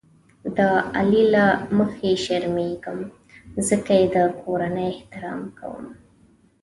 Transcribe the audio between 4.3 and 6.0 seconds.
کورنۍ احترام کوم.